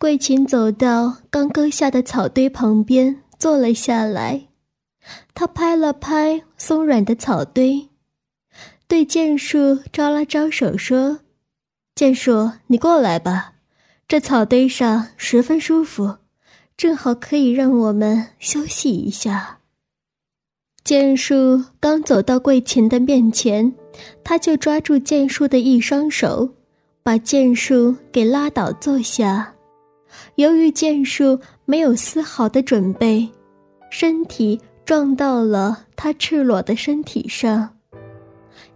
[0.00, 4.46] 桂琴走到刚割下的草堆旁边，坐了下来。
[5.34, 7.90] 她拍了拍松软的草堆，
[8.88, 11.18] 对剑树招了招手，说
[11.94, 13.52] ：“剑树，你过来吧，
[14.08, 16.16] 这草堆上十分舒服，
[16.78, 19.58] 正好可以让我们休息一下。”
[20.82, 23.74] 剑树刚走到桂琴的面前，
[24.24, 26.54] 他就抓住剑树的一双手，
[27.02, 29.56] 把剑树给拉倒坐下。
[30.34, 33.28] 由于剑术没有丝毫的准备，
[33.90, 37.68] 身体撞到了他赤裸的身体上，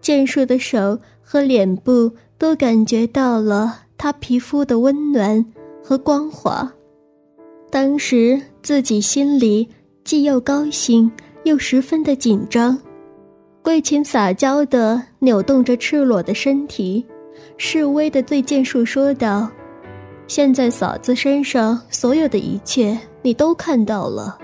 [0.00, 5.44] 剑术的手和脸部都感觉到了他皮肤的温暖
[5.82, 6.70] 和光滑。
[7.70, 9.68] 当时自己心里
[10.04, 11.10] 既又高兴
[11.44, 12.78] 又十分的紧张，
[13.62, 17.04] 桂琴撒娇地扭动着赤裸的身体，
[17.58, 19.50] 示威地对剑术说道。
[20.28, 24.38] 现在嫂子身上所有的一切你都看到了，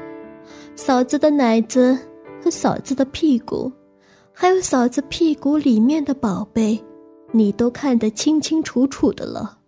[0.75, 1.97] 嫂子的奶子
[2.43, 3.71] 和嫂子的屁股，
[4.33, 6.83] 还有嫂子屁股里面的宝贝，
[7.33, 9.59] 你都看得清清楚楚的了。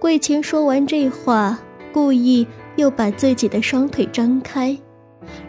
[0.00, 1.58] 桂琴说完这话，
[1.92, 4.76] 故意又把自己的双腿张开，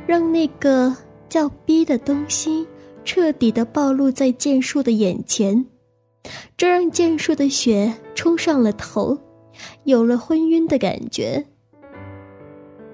[0.05, 0.93] 让那个
[1.29, 2.67] 叫逼的东西
[3.05, 5.65] 彻底的暴露在剑术的眼前。
[6.55, 9.17] 这让剑术的血冲上了头，
[9.83, 11.45] 有了昏晕的感觉。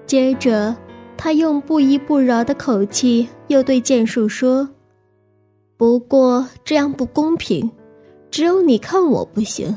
[0.06, 0.76] 接着，
[1.16, 4.68] 他用不依不饶的口气又对剑术说
[5.76, 7.70] ：“不过这样不公平，
[8.30, 9.76] 只有你看我不行，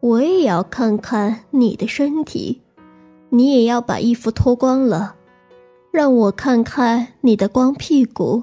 [0.00, 2.60] 我也要看看你的身体，
[3.30, 5.16] 你也要把衣服脱光了，
[5.90, 8.42] 让我看看你的光屁股，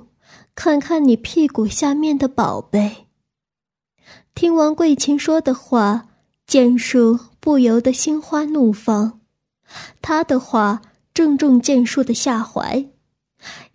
[0.55, 3.05] 看看你屁股下面的宝贝。”
[4.33, 6.07] 听完桂琴说的话，
[6.49, 9.19] 剑术不由得心花怒放。
[10.01, 10.81] 他的话
[11.13, 12.87] 正中剑术的下怀，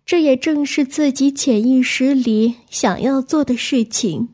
[0.04, 4.30] 这也正是自己潜意识里想要做的事情。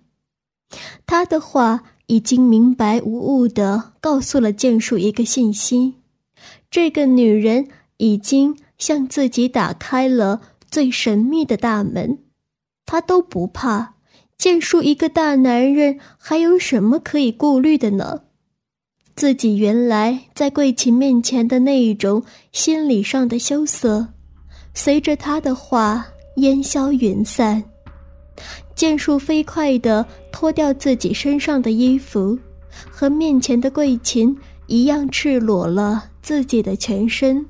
[1.04, 5.96] 他的话已经明白无误地告诉了剑术一个信息：
[6.70, 7.68] 这个女人
[7.98, 10.40] 已经向自己打开了
[10.70, 12.20] 最神秘的大门，
[12.86, 13.96] 他都不怕。
[14.38, 18.22] 剑术一个大男人，还有什么可以顾虑的呢？
[19.16, 22.22] 自己原来在桂琴面前的那一种
[22.52, 24.08] 心理上的羞涩，
[24.72, 26.06] 随着他的话
[26.36, 27.62] 烟消云散。
[28.74, 32.38] 剑术飞快地脱掉自己身上的衣服，
[32.90, 34.34] 和面前的桂琴
[34.68, 37.44] 一样赤裸了自己的全身。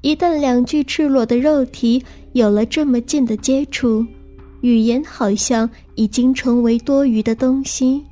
[0.00, 2.02] 一旦两具赤裸的肉体
[2.32, 4.04] 有了这么近的接触，
[4.62, 8.02] 语言好像已经成为多余的东西。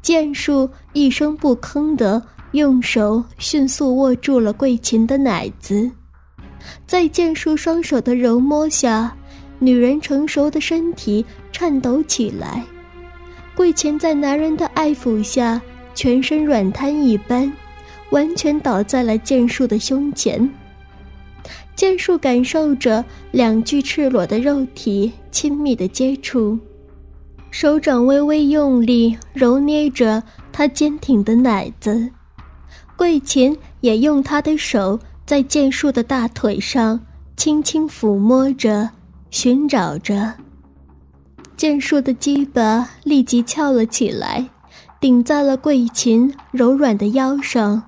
[0.00, 2.22] 剑术一声不吭地
[2.52, 5.90] 用手迅速握住了桂琴的奶子，
[6.86, 9.16] 在剑术双手的揉摸下，
[9.58, 12.62] 女人成熟的身体颤抖起来。
[13.54, 15.60] 桂琴在男人的爱抚下，
[15.94, 17.52] 全身软瘫一般，
[18.10, 20.48] 完全倒在了剑术的胸前。
[21.74, 26.58] 剑术感受着两具赤裸的肉体亲密的接触，
[27.52, 32.10] 手掌微微用力揉捏着他坚挺的奶子，
[32.96, 36.98] 桂琴也用她的手在剑术的大腿上
[37.36, 38.88] 轻轻抚摸着，
[39.30, 40.32] 寻找着。
[41.54, 44.48] 剑术的鸡巴立即翘了起来，
[44.98, 47.84] 顶在了桂琴柔软的腰上。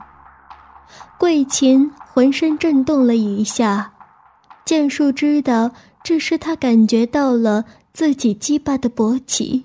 [1.19, 1.91] 桂琴。
[2.15, 3.91] 浑身震动了一下，
[4.65, 5.73] 剑术知道
[6.05, 7.65] 这是他感觉到了
[7.95, 9.65] 自己鸡巴的勃起。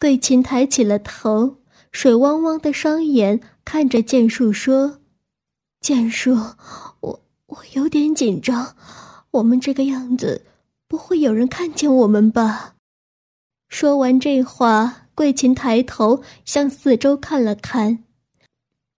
[0.00, 1.58] 桂琴抬起了头，
[1.92, 5.00] 水汪汪的双眼看着剑术说
[5.82, 6.34] ：“剑术，
[7.00, 8.74] 我我有点紧张，
[9.32, 10.46] 我们这个样子
[10.88, 12.74] 不会有人看见我们吧？”
[13.68, 18.04] 说完这话，桂琴抬头向四周看了看。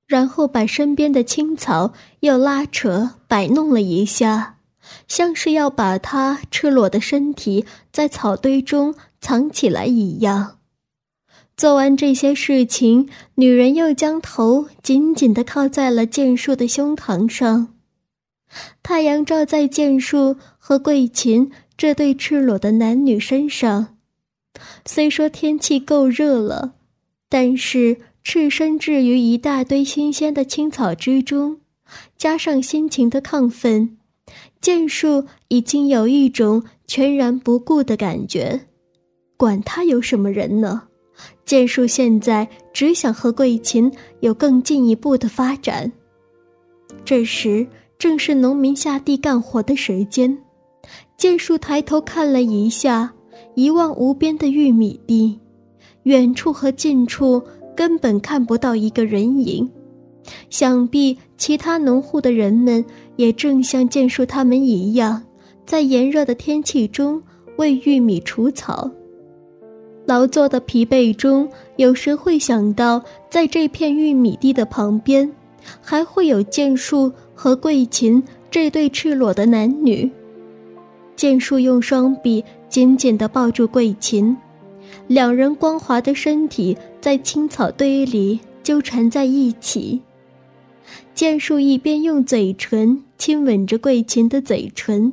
[0.06, 4.58] 然后把身边的青草又拉扯摆弄了一下，
[5.08, 10.58] 像是要把他赤裸的身体在草堆中藏起来一样。
[11.56, 17.75] 做完这些事情，女人又将头紧紧地靠在了剑树的胸膛上。
[18.82, 23.96] 太阳照在剑树和桂琴这对赤裸的男女身上，
[24.87, 26.75] 虽说天气够热了，
[27.29, 27.99] 但是。
[28.25, 31.58] 赤身置于一大堆新鲜的青草之中，
[32.17, 33.99] 加上心情的亢奋，
[34.62, 38.59] 剑术已经有一种全然不顾的感觉。
[39.37, 40.85] 管他有什么人呢？
[41.44, 45.91] 剑术现在只想和桂琴有更进一步的发展。
[47.05, 47.67] 这时
[47.99, 50.38] 正是农民下地干活的时间，
[51.17, 53.12] 剑术抬头看了一下
[53.56, 55.38] 一望无边的玉米地，
[56.05, 57.43] 远处和近处
[57.76, 59.69] 根本看不到一个人影，
[60.50, 62.84] 想必其他农户的人们
[63.16, 65.22] 也正像剑树他们一样，
[65.66, 67.22] 在炎热的天气中
[67.56, 68.90] 为玉米除草。
[70.04, 75.32] 劳作的疲惫中，有时会想到，在这片玉米地的旁边，
[75.80, 80.10] 还会有剑树和桂琴这对赤裸的男女。
[81.14, 84.36] 剑树用双臂紧紧地抱住桂琴，
[85.06, 90.00] 两人光滑的身体在青草堆里纠缠在一起。
[91.15, 95.12] 剑术一边用嘴唇亲吻着桂琴的嘴唇，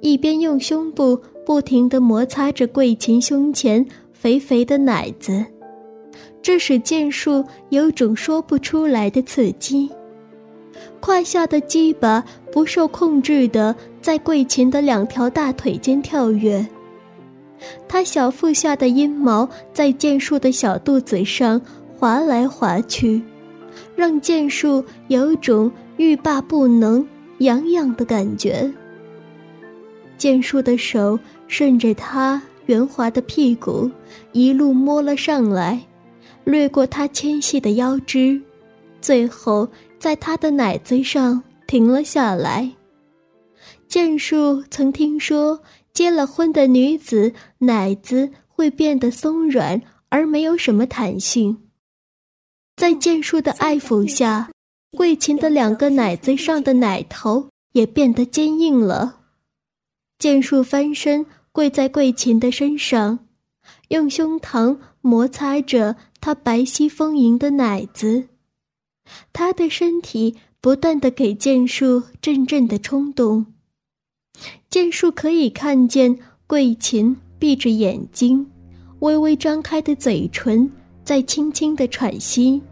[0.00, 3.86] 一边用胸部不停地摩擦着桂琴胸前。
[4.12, 5.42] 肥肥的奶子，
[6.42, 9.88] 这使剑术有种说不出来的刺激。
[11.00, 12.22] 胯下的鸡巴
[12.52, 16.66] 不受控制的在桂琴的两条大腿间跳跃，
[17.88, 21.58] 他小腹下的阴毛在剑术的小肚子上
[21.98, 23.22] 滑来滑去，
[23.96, 27.06] 让剑树有种欲罢不能、
[27.38, 28.72] 痒痒的感觉。
[30.16, 31.18] 剑树的手
[31.48, 32.40] 顺着他。
[32.66, 33.90] 圆滑的屁股
[34.30, 35.80] 一路摸了上来，
[36.44, 38.40] 掠过她纤细的腰肢，
[39.00, 39.68] 最后
[39.98, 42.70] 在她的奶子上停了下来。
[43.88, 45.60] 剑树曾听说，
[45.92, 51.56] 结了婚的女子奶子会变得松软而没有什么弹性。
[52.80, 54.50] 在剑树的爱抚下，
[54.96, 59.20] 桂琴的两个奶子上的奶头也变得坚硬了。
[60.18, 61.26] 剑树翻身。
[61.52, 63.26] 跪在桂琴的身上，
[63.88, 68.28] 用胸膛摩擦着她白皙丰盈的奶子，
[69.32, 73.46] 他的身体不断的给剑树阵阵的冲动。
[74.70, 76.16] 剑树可以看见
[76.46, 78.48] 桂琴闭着眼睛，
[79.00, 80.70] 微微张开的嘴唇
[81.02, 82.62] 在轻轻的喘息，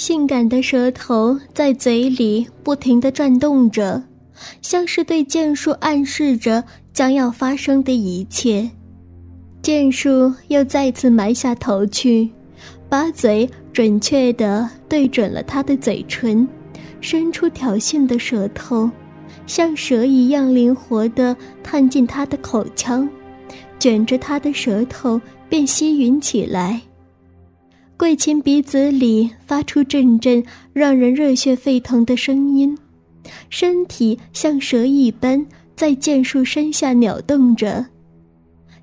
[0.00, 4.02] 性感的舌头在嘴里不停的转动着，
[4.62, 6.64] 像是对剑术暗示着。
[6.94, 8.70] 将要发生的一切，
[9.60, 12.30] 剑术又再次埋下头去，
[12.88, 16.48] 把嘴准确地对准了他的嘴唇，
[17.02, 18.90] 伸出挑衅的舌头，
[19.46, 23.06] 像蛇一样灵活地探进他的口腔，
[23.78, 26.80] 卷着他的舌头便吸吮起来。
[28.00, 30.42] 桂琴鼻子里发出阵阵
[30.72, 32.78] 让人热血沸腾的声音，
[33.50, 35.46] 身体像蛇一般。
[35.76, 37.84] 在剑树身下扭动着，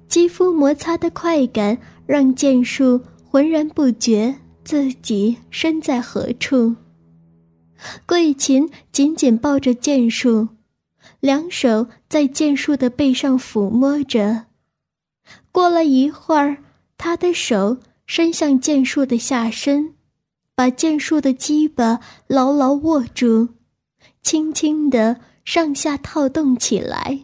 [0.08, 6.76] 肌肤摩擦的快感让剑树浑然不觉自己身在何处。
[8.06, 10.48] 桂琴紧紧抱着剑树，
[11.20, 14.46] 两手在剑树的背上抚摸着。
[15.52, 16.58] 过了一会儿，
[17.00, 17.78] 他的手
[18.08, 19.94] 伸向剑树的下身，
[20.56, 23.50] 把剑树的鸡巴牢牢握住，
[24.24, 25.22] 轻轻地。
[25.48, 27.22] 上下套动起来。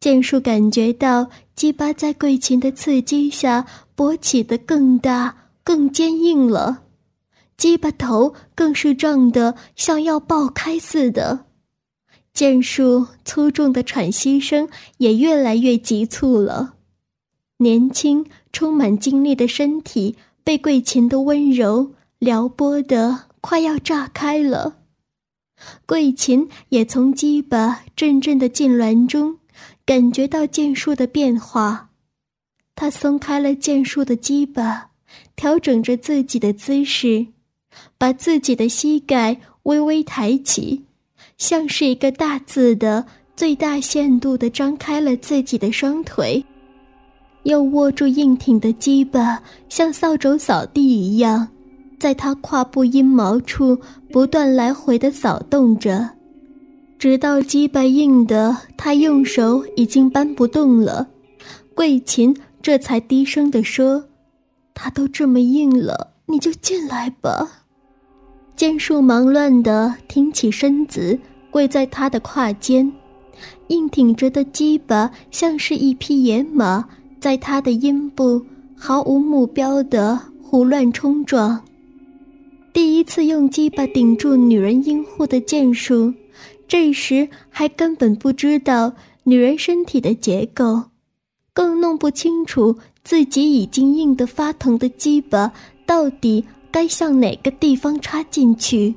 [0.00, 6.84] 剑树感觉到鸡巴在桂琴的刺激下勃起的更大、更坚硬了，
[7.58, 11.44] 鸡巴头更是胀得像要爆开似的。
[12.32, 16.76] 剑树粗重的喘息声也越来越急促了，
[17.58, 24.76] 年轻、充满精力的身体被桂琴的温柔撩拨得快要炸开了。
[25.86, 29.38] 桂琴也从鸡巴阵阵的痉挛中
[29.84, 31.90] 感觉到剑术的变化，
[32.74, 34.90] 他松开了剑术的鸡巴，
[35.34, 37.26] 调整着自己的姿势，
[37.96, 40.84] 把自己的膝盖微微抬起，
[41.36, 46.44] 像是一个大字的最大限度地张开了自己的双腿，
[47.44, 51.48] 又握住硬挺的鸡巴，像扫帚扫地一样。
[51.98, 53.76] 在他胯部阴毛处
[54.12, 56.08] 不断来回的扫动着，
[56.98, 61.08] 直到鸡巴硬的他用手已经搬不动了，
[61.74, 64.04] 桂琴这才低声地说
[64.74, 67.64] ：“他都这么硬了，你就进来吧。”
[68.54, 71.18] 剑术忙乱地挺起身子，
[71.50, 72.92] 跪在他的胯间，
[73.68, 76.88] 硬挺着的鸡巴像是一匹野马，
[77.20, 78.44] 在他的阴部
[78.76, 81.62] 毫无目标地胡乱冲撞。
[82.72, 86.14] 第一次用鸡巴顶住女人阴户的剑术，
[86.68, 88.92] 这时还根本不知道
[89.24, 90.82] 女人身体的结构，
[91.52, 95.52] 更弄不清楚自己已经硬得发疼的鸡巴
[95.84, 98.94] 到底该向哪个地方插进去。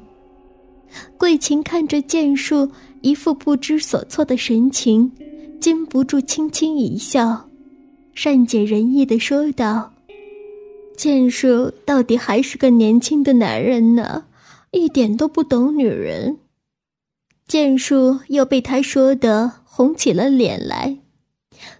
[1.17, 2.69] 桂琴看着剑术
[3.01, 5.11] 一副不知所措的神情，
[5.59, 7.49] 禁不住轻轻一笑，
[8.13, 9.93] 善解人意的说道
[10.95, 14.25] ：“剑树到底还是个年轻的男人呢，
[14.71, 16.37] 一点都不懂女人。”
[17.47, 20.99] 剑树又被他说的红起了脸来。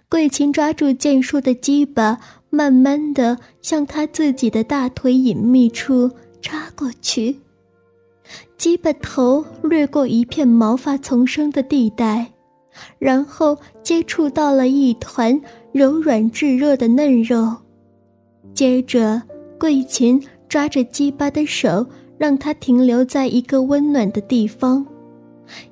[0.08, 2.20] 桂琴抓住剑树的鸡巴，
[2.50, 6.10] 慢慢的向他自己的大腿隐秘处
[6.42, 7.38] 插过去。
[8.58, 12.32] 鸡巴头掠过一片毛发丛生的地带，
[12.98, 15.40] 然后接触到了一团
[15.72, 17.54] 柔软炙热的嫩肉。
[18.54, 19.22] 接着，
[19.58, 21.86] 桂琴抓着鸡巴的手，
[22.18, 24.84] 让它停留在一个温暖的地方。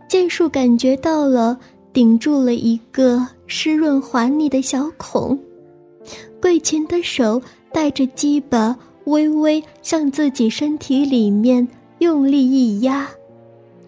[0.09, 1.59] 剑树感觉到了，
[1.93, 5.39] 顶住了一个湿润滑腻的小孔。
[6.41, 7.41] 桂琴的手
[7.73, 11.67] 带着鸡巴，微微向自己身体里面。
[11.99, 13.07] 用力一压，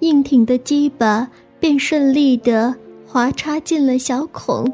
[0.01, 1.27] 硬挺的鸡巴
[1.59, 2.75] 便顺利地
[3.13, 4.65] 滑插进了小孔。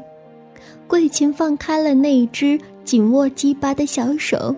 [0.87, 4.55] 桂琴放开了那只紧握鸡巴的小手，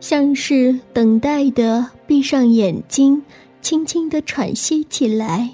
[0.00, 3.22] 像是等待的闭上眼睛，
[3.60, 5.50] 轻轻地喘息起来。